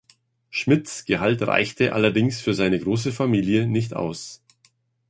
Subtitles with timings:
[0.49, 4.41] Schmidts Gehalt reichte allerdings für seine große Familie nicht aus.